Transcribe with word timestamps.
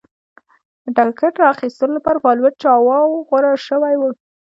د 0.95 0.97
ټکټ 0.97 1.33
را 1.43 1.49
ایستلو 1.63 1.93
لپاره 1.97 2.21
فالوټ 2.23 2.53
چاواوا 2.63 2.97
غوره 3.27 3.51
شوی 3.67 3.95
و. 3.97 4.01